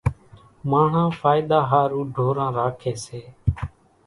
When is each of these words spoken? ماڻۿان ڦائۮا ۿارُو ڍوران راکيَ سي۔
ماڻۿان 0.69 1.07
ڦائۮا 1.19 1.59
ۿارُو 1.69 2.01
ڍوران 2.15 2.49
راکيَ 2.57 2.93
سي۔ 3.05 3.19